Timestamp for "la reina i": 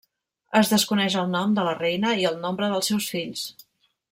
1.69-2.25